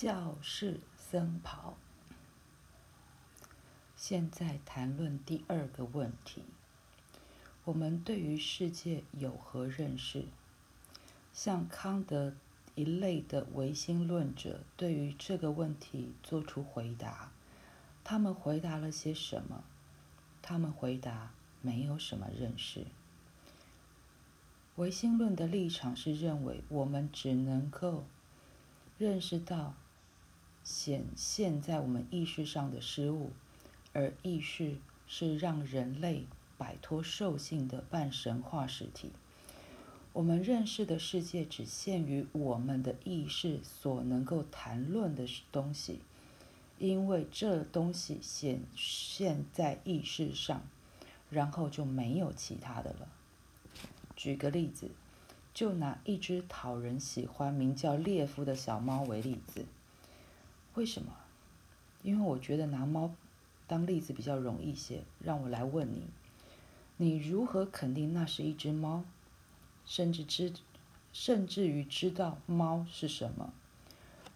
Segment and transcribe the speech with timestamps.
[0.00, 1.76] 教室僧袍。
[3.94, 6.42] 现在谈论第二个问题：
[7.64, 10.24] 我们对于世界有何认识？
[11.34, 12.32] 像康德
[12.74, 17.30] 一类的唯心论者对于这个问题做出回答。
[18.02, 19.64] 他们回答了些什么？
[20.40, 22.86] 他们回答：没有什么认识。
[24.76, 28.06] 唯心论的立场是认为我们只能够
[28.96, 29.74] 认识到
[30.70, 33.32] 显现在我们意识上的失误，
[33.92, 34.76] 而意识
[35.08, 39.10] 是让人类摆脱兽性的半神话实体。
[40.12, 45.98] 我们认识的世界只限于我们的意识所能够谈论的东西，
[46.78, 50.62] 因为这东西显现在意识上，
[51.30, 53.08] 然后就没有其他的了。
[54.14, 54.90] 举个例子，
[55.52, 59.66] 就拿一只讨人喜欢、名叫列夫的小猫为例子。
[60.74, 61.12] 为什么？
[62.02, 63.10] 因为我觉得拿猫
[63.66, 65.02] 当例子比较容易些。
[65.22, 66.04] 让我来问你：
[66.96, 69.04] 你如何肯定那是一只猫？
[69.84, 70.52] 甚至知，
[71.12, 73.52] 甚至于知道猫是什么？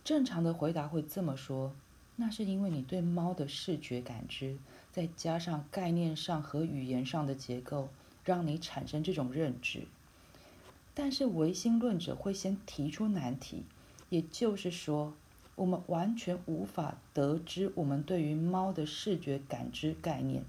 [0.05, 1.73] 正常的回答会这么说：
[2.17, 4.59] 那是因为你对猫的视觉感知，
[4.93, 7.89] 再加上概念上和语言上的结构。
[8.25, 9.87] 让你产生这种认知，
[10.95, 13.65] 但是唯心论者会先提出难题，
[14.09, 15.13] 也就是说，
[15.57, 20.43] 我们完全无法得知我们对于猫的视觉感知概念，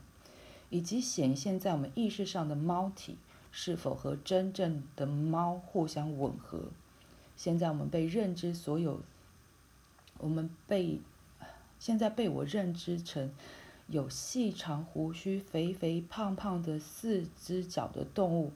[0.69, 3.17] 以及显现在我们意识上的猫体
[3.51, 6.63] 是否和真正的猫互相吻合。
[7.37, 9.01] 现在我们被认知所有，
[10.17, 10.99] 我们被
[11.79, 13.31] 现在被我认知成。
[13.87, 18.51] 有细长胡须、肥肥胖胖的四只脚的动物，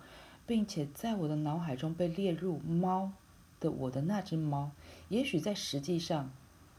[0.47, 3.11] 并且在我的脑海中被列入猫
[3.59, 4.71] 的我的那只猫，
[5.09, 6.31] 也许在实际上，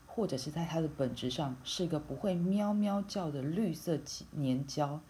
[0.06, 3.98] 或者是在它的本质上，是个不会喵喵叫的绿色
[4.36, 5.00] 粘胶。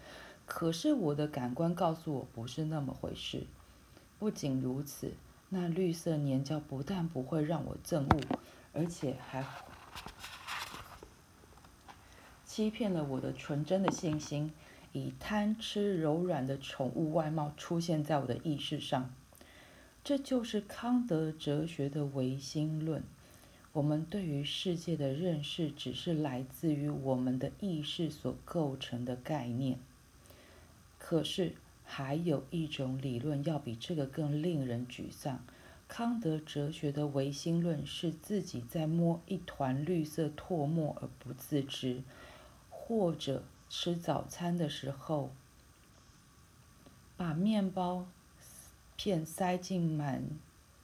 [0.46, 3.46] 可是我的感官告诉我不是那么回事。
[4.18, 5.14] 不仅如此，
[5.48, 8.20] 那绿色粘胶不但不会让我憎恶，
[8.72, 9.44] 而且还。
[12.44, 14.52] 欺骗了我的纯真的信心，
[14.92, 19.14] 以贪吃柔软的宠物外貌出现在我的意识上。
[20.02, 23.02] 这就是康德哲学的唯心论。
[23.72, 29.78] 我们对于世界的认识，只是来自于我们的意识所构成的概念。
[30.98, 35.44] 可是，还有一种理论要比这个更令人沮丧。
[35.86, 42.02] 康德哲学的唯心论是自己在摸一团绿色唾沫而不自知。
[42.68, 45.30] 或者吃早餐的时候，
[47.16, 48.06] 把面包
[49.02, 50.22] 片塞进满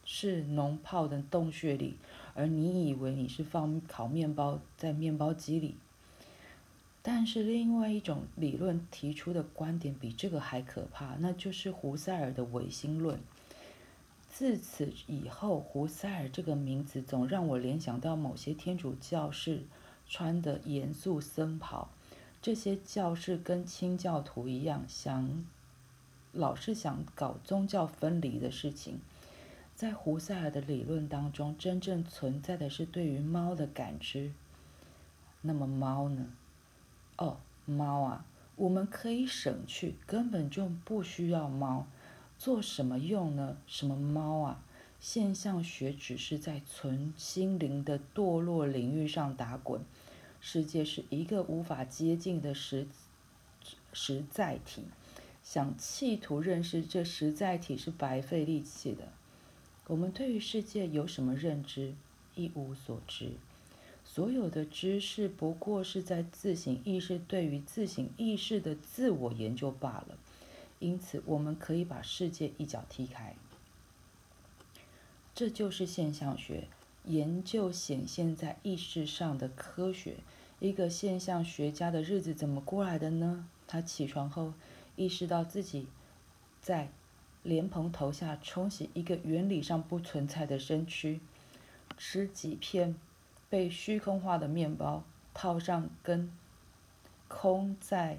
[0.03, 1.97] 是脓泡的洞穴里，
[2.33, 5.75] 而你以为你是放烤面包在面包机里。
[7.03, 13.21] 但是另外一种理论提出的观点比这个还可怕，那就是胡塞尔的唯心论。
[14.31, 19.65] 自此以后，胡塞尔这个名字总让我联想到某些天主教士
[20.09, 21.91] 穿的严肃僧袍。
[22.41, 25.45] 这些教士跟清教徒一样，想
[26.37, 29.01] 老是想搞宗教分离的事情。
[29.75, 34.33] 在胡塞尔的理论当中，真正存在的是对于猫的感知。
[35.43, 36.29] 那么猫呢？
[37.19, 38.25] 哦，猫啊，
[38.57, 41.87] 我们可以省去，根本就不需要猫。
[42.39, 43.57] 做什么用呢？
[43.67, 44.63] 什么猫啊？
[44.99, 49.83] 现象学只是在存心灵的堕落领域上打滚。
[50.41, 52.87] 世界是一个无法接近的实
[53.93, 54.85] 实在体，
[55.49, 59.13] 想企图认识这实在体是白费力气的。
[59.87, 61.95] 我们对于世界有什么认知？
[62.35, 63.31] 一无所知。
[64.05, 70.19] 所有的知识不过是在自省意识对于自省意识的自我研究罢了。
[70.81, 73.37] 因此，我们可以把世界一脚踢开。
[75.33, 76.67] 这就是现象学。
[77.05, 80.17] 研究显现在意识上的科学，
[80.59, 83.49] 一个现象学家的日子怎么过来的呢？
[83.69, 84.55] 他起床后，
[84.97, 85.87] 意识到自己
[86.61, 86.89] 在
[87.43, 91.21] 莲蓬头下冲洗一个原理上不存在的身躯，
[91.97, 92.97] 吃几片
[93.49, 96.33] 被虚空化的面包，套上跟
[97.29, 98.19] 空在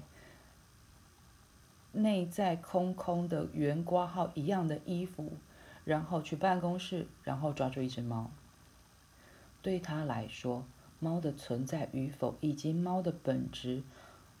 [1.92, 5.32] 内在空空的圆瓜号一样的衣服，
[5.84, 8.30] 然后去办公室，然后抓住一只猫。
[9.60, 10.64] 对他来说，
[11.00, 13.82] 猫的存在与否以及猫的本质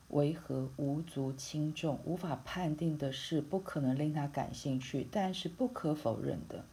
[0.08, 5.06] 为何无足轻重、无法判定的事，不可能令他感兴趣。
[5.10, 6.64] 但是不可否认的，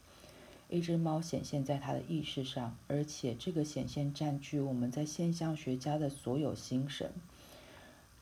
[0.69, 7.11] 一只猫显现在他的意识上，而且这个显现占据我们在现象学家的所有心神。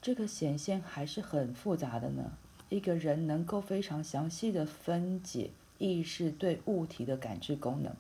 [0.02, 2.34] 这个显现还是很复杂的呢。
[2.70, 7.96] 一个人能够非常详细的分解意识对物体的感知功能，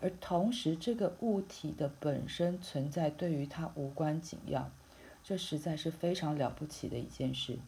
[0.00, 4.70] 而同时这个物体的本身存在对于他无关紧要，
[5.24, 7.58] 这实在是非常了不起的一件事。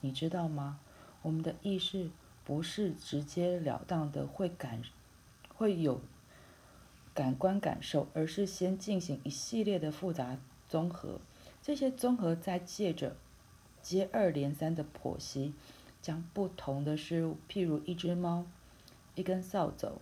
[0.00, 0.80] 你知道吗？
[1.22, 2.10] 我们的意识
[2.44, 4.82] 不是直截了当的会感。
[5.56, 6.00] 会有
[7.14, 10.36] 感官感受，而是先进行一系列的复杂
[10.66, 11.20] 综合，
[11.62, 13.16] 这些综合再借着
[13.80, 15.54] 接二连三的剖析，
[16.02, 18.44] 将不同的事物，譬如一只猫、
[19.14, 20.00] 一根扫帚，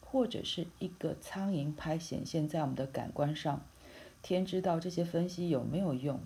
[0.00, 3.60] 或者是一个苍蝇拍显现在我们的感官上。
[4.20, 6.18] 天知道这些分析有没有用？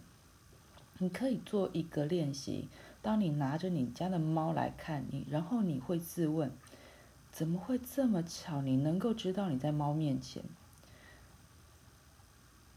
[1.03, 2.69] 你可以做一个练习：
[3.03, 6.53] 当你拿着你家的猫来看你，然后你会自问。
[7.33, 8.63] 怎么会这么巧？
[8.63, 10.45] 你能够知道你在猫面前，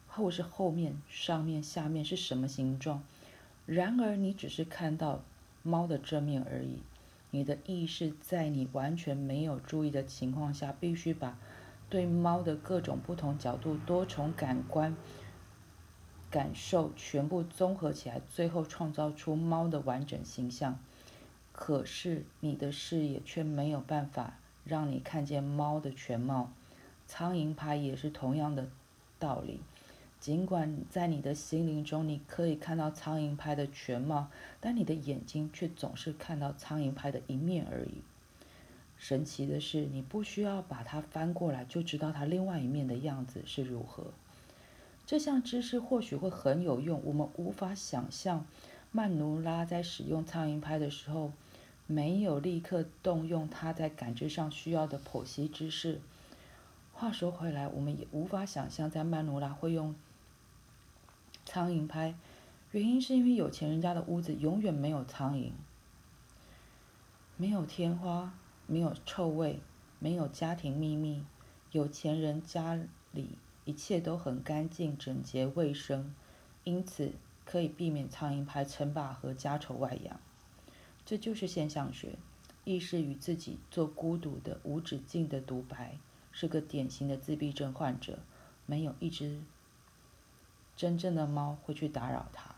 [0.08, 3.04] 或是后面、上面、下面是什么形状？
[3.68, 5.22] 然而你只是看到
[5.62, 6.80] 猫的正面而已。
[7.30, 11.38] 你的意识在你完全没有注意的情况下，必须把
[11.92, 14.96] 对猫的各种不同角度、多重感官
[16.30, 20.80] 感受全部综合起来，最后创造出猫的完整形象。
[21.52, 24.36] 可是你的视野却没有办法。
[24.66, 26.52] 让你看见猫的全貌，
[27.06, 28.68] 苍蝇拍也是同样的
[29.20, 29.60] 道理。
[30.20, 38.02] 尽管在你的心灵中，你可以看到苍蝇拍的全貌，但你的眼睛却总是看到苍蝇拍的一面而已。
[38.98, 44.12] 神奇的是，你不需要把它翻过来，就知道它另外一面的样子是如何。
[45.06, 47.02] 这项知识或许会很有用。
[47.06, 48.46] 我们无法想象
[48.92, 51.32] 曼努拉在使用苍蝇拍的时候。
[51.88, 56.02] 没有立刻动用他在感知上需要的剖析知识。
[56.94, 59.94] 话说回来，我们也无法想象在曼努拉会用
[61.46, 62.16] 苍蝇拍，
[62.72, 65.52] 原因是因为有钱人家的屋子永远没有苍蝇，
[67.38, 68.34] 没有天花，
[68.66, 69.60] 没有臭味，
[70.00, 71.24] 没有家庭秘密。
[71.72, 72.80] 有钱人家
[73.12, 76.16] 里一切都很干净、整洁、卫生，
[76.64, 77.12] 因此
[77.44, 80.20] 可以避免苍蝇拍称霸和家丑外扬。
[81.06, 82.18] 这就是现象学，
[82.64, 85.98] 意识与自己做孤独的、无止境的独白，
[86.32, 88.20] 是个典型的自闭症患者。
[88.66, 89.42] 没有一只
[90.76, 92.55] 真正的猫会去打扰他。